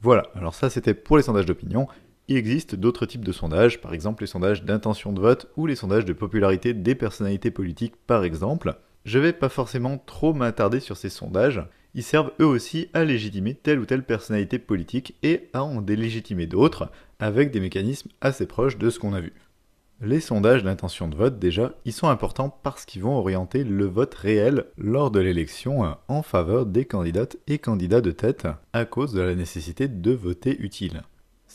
[0.00, 1.88] Voilà, alors ça c'était pour les sondages d'opinion.
[2.28, 5.76] Il existe d'autres types de sondages, par exemple les sondages d'intention de vote ou les
[5.76, 8.76] sondages de popularité des personnalités politiques par exemple.
[9.04, 11.62] Je vais pas forcément trop m'attarder sur ces sondages,
[11.94, 16.46] ils servent eux aussi à légitimer telle ou telle personnalité politique et à en délégitimer
[16.46, 19.32] d'autres, avec des mécanismes assez proches de ce qu'on a vu.
[20.00, 24.14] Les sondages d'intention de vote, déjà, ils sont importants parce qu'ils vont orienter le vote
[24.14, 29.20] réel lors de l'élection en faveur des candidates et candidats de tête à cause de
[29.20, 31.02] la nécessité de voter utile.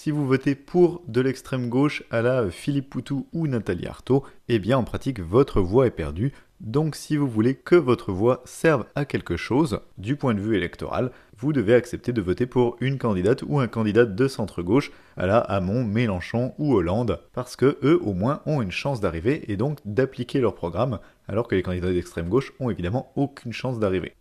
[0.04, 4.60] Si vous votez pour de l'extrême gauche à la Philippe Poutou ou Nathalie Arthaud, eh
[4.60, 6.34] bien en pratique votre voix est perdue.
[6.60, 10.58] Donc si vous voulez que votre voix serve à quelque chose, du point de vue
[10.58, 15.26] électoral, vous devez accepter de voter pour une candidate ou un candidat de centre-gauche à
[15.26, 19.56] la Hamon, Mélenchon ou Hollande, parce que eux au moins ont une chance d'arriver et
[19.56, 24.18] donc d'appliquer leur programme, alors que les candidats d'extrême gauche ont évidemment aucune chance d'arriver.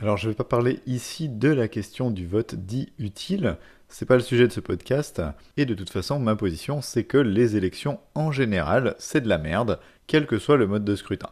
[0.00, 3.56] Alors je ne vais pas parler ici de la question du vote dit utile,
[3.88, 5.20] c'est pas le sujet de ce podcast,
[5.56, 9.38] et de toute façon ma position c'est que les élections en général c'est de la
[9.38, 11.30] merde, quel que soit le mode de scrutin.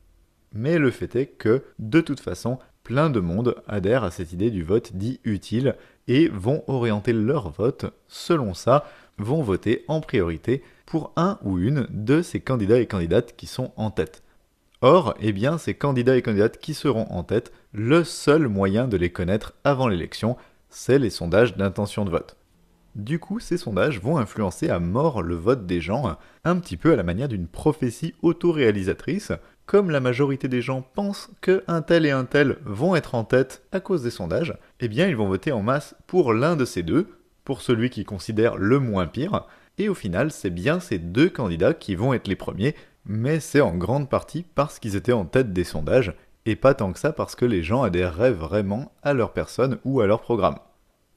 [0.53, 4.51] Mais le fait est que, de toute façon, plein de monde adhère à cette idée
[4.51, 5.77] du vote dit utile
[6.09, 8.85] et vont orienter leur vote selon ça,
[9.19, 13.73] vont voter en priorité pour un ou une de ces candidats et candidates qui sont
[13.77, 14.23] en tête.
[14.83, 18.97] Or, eh bien, ces candidats et candidates qui seront en tête, le seul moyen de
[18.97, 20.37] les connaître avant l'élection,
[20.69, 22.37] c'est les sondages d'intention de vote.
[22.95, 26.93] Du coup, ces sondages vont influencer à mort le vote des gens, un petit peu
[26.93, 29.33] à la manière d'une prophétie autoréalisatrice.
[29.67, 33.25] Comme la majorité des gens pensent que un tel et un tel vont être en
[33.25, 36.65] tête à cause des sondages, eh bien ils vont voter en masse pour l'un de
[36.65, 37.09] ces deux,
[37.45, 39.47] pour celui qu'ils considèrent le moins pire,
[39.77, 42.75] et au final c'est bien ces deux candidats qui vont être les premiers,
[43.07, 46.93] mais c'est en grande partie parce qu'ils étaient en tête des sondages, et pas tant
[46.93, 50.59] que ça parce que les gens adhéreraient vraiment à leur personne ou à leur programme.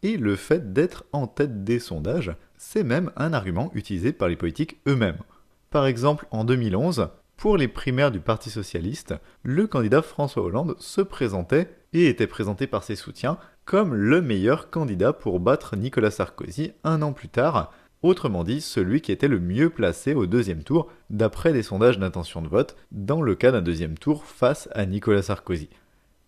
[0.02, 4.36] Et le fait d'être en tête des sondages, c'est même un argument utilisé par les
[4.36, 5.20] politiques eux-mêmes.
[5.70, 9.14] Par exemple, en 2011, pour les primaires du Parti socialiste,
[9.44, 14.72] le candidat François Hollande se présentait et était présenté par ses soutiens comme le meilleur
[14.72, 17.72] candidat pour battre Nicolas Sarkozy un an plus tard,
[18.02, 22.42] autrement dit celui qui était le mieux placé au deuxième tour d'après des sondages d'intention
[22.42, 25.70] de vote dans le cas d'un deuxième tour face à Nicolas Sarkozy.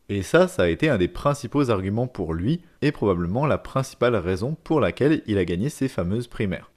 [0.09, 4.15] Et ça, ça a été un des principaux arguments pour lui, et probablement la principale
[4.17, 6.71] raison pour laquelle il a gagné ces fameuses primaires.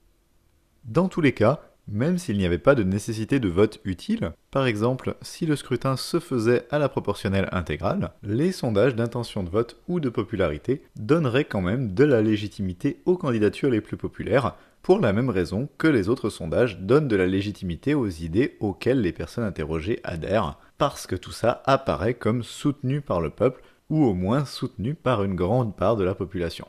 [0.85, 4.65] Dans tous les cas, même s'il n'y avait pas de nécessité de vote utile, par
[4.65, 9.81] exemple si le scrutin se faisait à la proportionnelle intégrale, les sondages d'intention de vote
[9.87, 14.55] ou de popularité donneraient quand même de la légitimité aux candidatures les plus populaires,
[14.85, 19.01] pour la même raison que les autres sondages donnent de la légitimité aux idées auxquelles
[19.01, 24.05] les personnes interrogées adhèrent, parce que tout ça apparaît comme soutenu par le peuple, ou
[24.05, 26.67] au moins soutenu par une grande part de la population.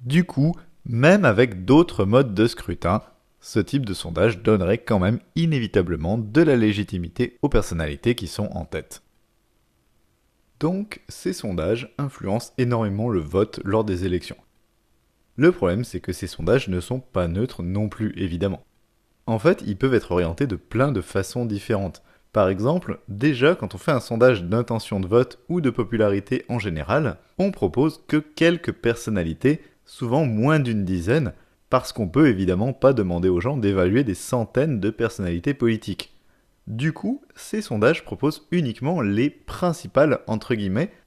[0.00, 0.54] Du coup,
[0.86, 3.02] même avec d'autres modes de scrutin,
[3.40, 8.48] ce type de sondage donnerait quand même inévitablement de la légitimité aux personnalités qui sont
[8.52, 9.02] en tête.
[10.60, 14.38] Donc, ces sondages influencent énormément le vote lors des élections.
[15.38, 18.64] Le problème, c'est que ces sondages ne sont pas neutres non plus, évidemment.
[19.26, 22.02] En fait, ils peuvent être orientés de plein de façons différentes.
[22.32, 26.58] Par exemple, déjà quand on fait un sondage d'intention de vote ou de popularité en
[26.58, 31.32] général, on propose que quelques personnalités, souvent moins d'une dizaine,
[31.70, 36.18] parce qu'on peut évidemment pas demander aux gens d'évaluer des centaines de personnalités politiques.
[36.66, 40.56] Du coup, ces sondages proposent uniquement les principales, entre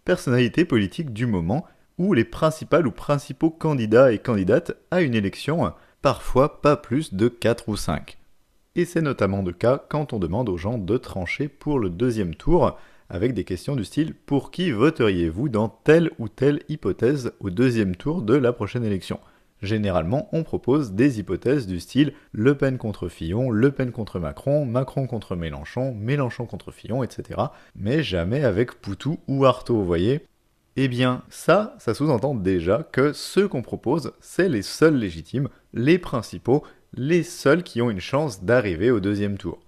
[0.05, 1.65] personnalités politiques du moment
[2.01, 7.27] ou les principales ou principaux candidats et candidates à une élection, parfois pas plus de
[7.27, 8.17] 4 ou 5.
[8.75, 12.33] Et c'est notamment le cas quand on demande aux gens de trancher pour le deuxième
[12.33, 12.75] tour,
[13.07, 17.95] avec des questions du style Pour qui voteriez-vous dans telle ou telle hypothèse au deuxième
[17.95, 19.19] tour de la prochaine élection?
[19.61, 24.65] Généralement, on propose des hypothèses du style Le Pen contre Fillon, Le Pen contre Macron,
[24.65, 27.41] Macron contre Mélenchon, Mélenchon contre Fillon, etc.
[27.75, 30.25] Mais jamais avec Poutou ou Artaud, vous voyez
[30.77, 35.97] eh bien, ça, ça sous-entend déjà que ceux qu'on propose, c'est les seuls légitimes, les
[35.97, 36.63] principaux,
[36.93, 39.59] les seuls qui ont une chance d'arriver au deuxième tour.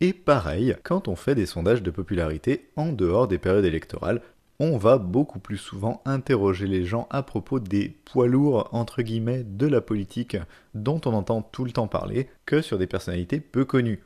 [0.00, 4.20] Et pareil, quand on fait des sondages de popularité en dehors des périodes électorales,
[4.58, 9.42] on va beaucoup plus souvent interroger les gens à propos des poids lourds entre guillemets
[9.44, 10.36] de la politique
[10.74, 14.04] dont on entend tout le temps parler que sur des personnalités peu connues.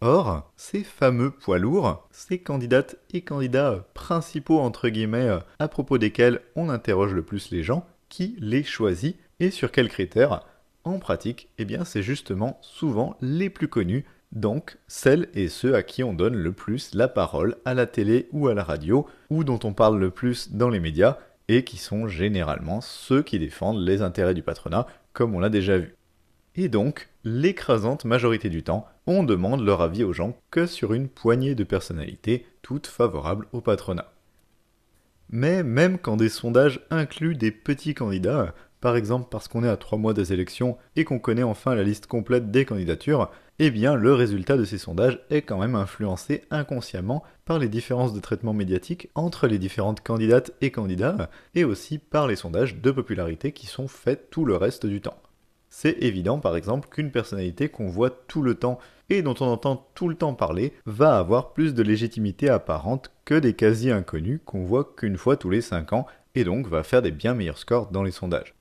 [0.00, 6.40] Or, ces fameux poids lourds, ces candidates et candidats principaux entre guillemets à propos desquels
[6.56, 10.42] on interroge le plus les gens, qui les choisit et sur quels critères
[10.84, 15.82] En pratique, eh bien c'est justement souvent les plus connus, donc celles et ceux à
[15.82, 19.44] qui on donne le plus la parole à la télé ou à la radio, ou
[19.44, 21.18] dont on parle le plus dans les médias,
[21.48, 25.78] et qui sont généralement ceux qui défendent les intérêts du patronat, comme on l'a déjà
[25.78, 25.94] vu.
[26.56, 31.08] Et donc, l'écrasante majorité du temps, on demande leur avis aux gens que sur une
[31.08, 34.12] poignée de personnalités, toutes favorables au patronat.
[35.30, 39.78] Mais même quand des sondages incluent des petits candidats, par exemple parce qu'on est à
[39.78, 43.94] trois mois des élections et qu'on connaît enfin la liste complète des candidatures, eh bien
[43.94, 48.52] le résultat de ces sondages est quand même influencé inconsciemment par les différences de traitement
[48.52, 53.66] médiatique entre les différentes candidates et candidats, et aussi par les sondages de popularité qui
[53.66, 55.16] sont faits tout le reste du temps.
[55.76, 58.78] C'est évident par exemple qu'une personnalité qu'on voit tout le temps
[59.10, 63.34] et dont on entend tout le temps parler va avoir plus de légitimité apparente que
[63.34, 66.06] des quasi-inconnus qu'on voit qu'une fois tous les 5 ans
[66.36, 68.54] et donc va faire des bien meilleurs scores dans les sondages.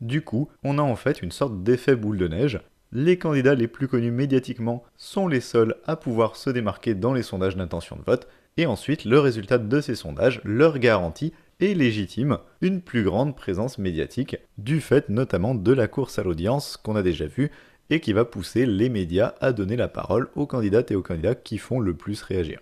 [0.00, 2.60] Du coup, on a en fait une sorte d'effet boule de neige
[2.94, 7.24] les candidats les plus connus médiatiquement sont les seuls à pouvoir se démarquer dans les
[7.24, 12.38] sondages d'intention de vote, et ensuite le résultat de ces sondages leur garantit et légitime
[12.60, 17.02] une plus grande présence médiatique, du fait notamment de la course à l'audience qu'on a
[17.02, 17.50] déjà vu
[17.90, 21.34] et qui va pousser les médias à donner la parole aux candidats et aux candidats
[21.34, 22.60] qui font le plus réagir.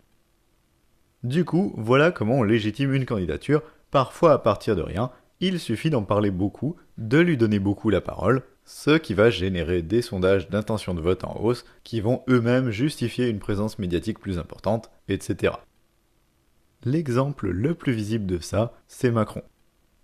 [1.23, 5.11] Du coup, voilà comment on légitime une candidature, parfois à partir de rien,
[5.41, 9.83] il suffit d'en parler beaucoup, de lui donner beaucoup la parole, ce qui va générer
[9.83, 14.39] des sondages d'intention de vote en hausse qui vont eux-mêmes justifier une présence médiatique plus
[14.39, 15.55] importante, etc.
[16.85, 19.43] L'exemple le plus visible de ça, c'est Macron.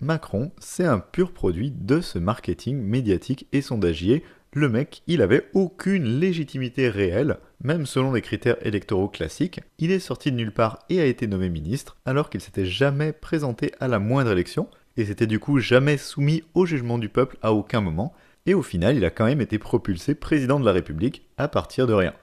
[0.00, 4.22] Macron, c'est un pur produit de ce marketing médiatique et sondagier.
[4.52, 9.60] Le mec, il avait aucune légitimité réelle, même selon les critères électoraux classiques.
[9.78, 13.12] Il est sorti de nulle part et a été nommé ministre, alors qu'il s'était jamais
[13.12, 17.38] présenté à la moindre élection, et s'était du coup jamais soumis au jugement du peuple
[17.42, 18.14] à aucun moment,
[18.46, 21.88] et au final il a quand même été propulsé président de la République à partir
[21.88, 22.14] de rien.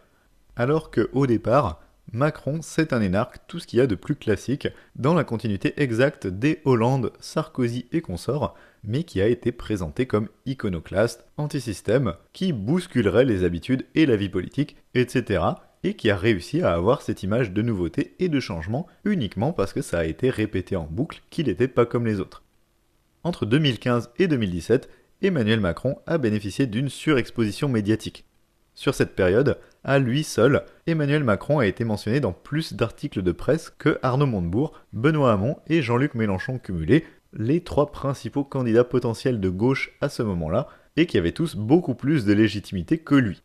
[0.56, 1.82] Alors que au départ,
[2.12, 5.74] Macron c'est un énarque, tout ce qu'il y a de plus classique, dans la continuité
[5.82, 12.54] exacte des Hollande, Sarkozy et consorts, mais qui a été présenté comme iconoclaste, antisystème, qui
[12.54, 15.44] bousculerait les habitudes et la vie politique, etc.,
[15.84, 19.72] et qui a réussi à avoir cette image de nouveauté et de changement uniquement parce
[19.72, 22.44] que ça a été répété en boucle qu'il n'était pas comme les autres.
[23.24, 24.90] Entre 2015 et 2017,
[25.22, 28.26] Emmanuel Macron a bénéficié d'une surexposition médiatique.
[28.76, 33.32] Sur cette période, à lui seul, Emmanuel Macron a été mentionné dans plus d'articles de
[33.32, 39.40] presse que Arnaud Montebourg, Benoît Hamon et Jean-Luc Mélenchon cumulés, les trois principaux candidats potentiels
[39.40, 40.68] de gauche à ce moment-là,
[40.98, 43.42] et qui avaient tous beaucoup plus de légitimité que lui.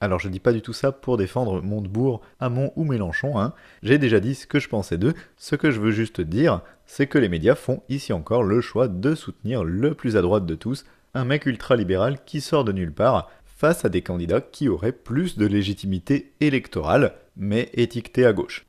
[0.00, 3.52] Alors je dis pas du tout ça pour défendre Montebourg, Hamon ou Mélenchon, hein.
[3.82, 7.08] j'ai déjà dit ce que je pensais d'eux, ce que je veux juste dire, c'est
[7.08, 10.54] que les médias font ici encore le choix de soutenir le plus à droite de
[10.54, 13.30] tous, un mec ultra-libéral qui sort de nulle part
[13.60, 18.64] face à des candidats qui auraient plus de légitimité électorale, mais étiquetés à gauche.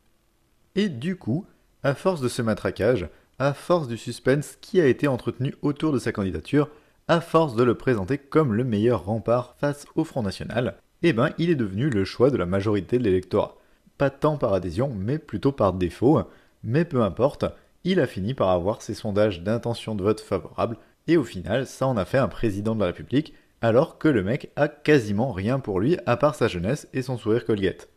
[0.75, 1.45] Et du coup,
[1.81, 3.07] à force de ce matraquage,
[3.39, 6.69] à force du suspense qui a été entretenu autour de sa candidature,
[7.07, 11.29] à force de le présenter comme le meilleur rempart face au Front National, eh ben
[11.37, 13.55] il est devenu le choix de la majorité de l'électorat.
[13.97, 16.19] Pas tant par adhésion, mais plutôt par défaut,
[16.65, 17.45] mais peu importe,
[17.85, 20.75] il a fini par avoir ses sondages d'intention de vote favorables
[21.07, 24.23] et au final, ça en a fait un président de la République, alors que le
[24.23, 27.89] mec a quasiment rien pour lui à part sa jeunesse et son sourire Colgate.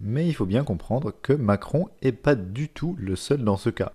[0.00, 3.70] Mais il faut bien comprendre que Macron est pas du tout le seul dans ce
[3.70, 3.92] cas.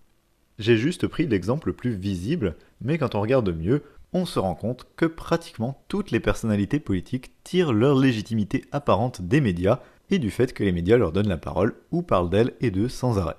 [0.60, 3.84] J'ai juste pris l'exemple le plus visible, mais quand on regarde mieux,
[4.14, 9.42] on se rend compte que pratiquement toutes les personnalités politiques tirent leur légitimité apparente des
[9.42, 12.72] médias et du fait que les médias leur donnent la parole ou parlent d'elles et
[12.72, 13.36] d'eux sans arrêt.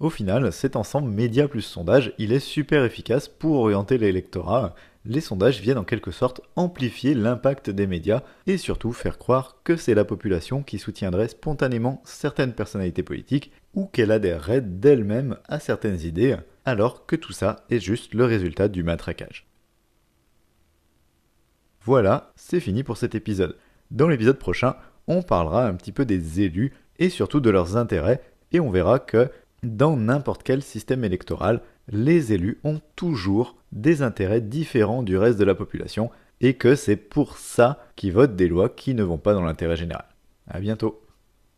[0.00, 4.74] Au final, cet ensemble média plus sondage, il est super efficace pour orienter l'électorat.
[5.06, 9.76] Les sondages viennent en quelque sorte amplifier l'impact des médias et surtout faire croire que
[9.76, 16.00] c'est la population qui soutiendrait spontanément certaines personnalités politiques ou qu'elle adhérerait d'elle-même à certaines
[16.00, 19.46] idées, alors que tout ça est juste le résultat du matraquage.
[21.82, 23.58] Voilà, c'est fini pour cet épisode.
[23.90, 28.22] Dans l'épisode prochain, on parlera un petit peu des élus et surtout de leurs intérêts
[28.52, 29.30] et on verra que
[29.64, 35.44] dans n'importe quel système électoral, les élus ont toujours des intérêts différents du reste de
[35.44, 39.34] la population et que c'est pour ça qu'ils votent des lois qui ne vont pas
[39.34, 40.06] dans l'intérêt général.
[40.48, 41.03] À bientôt.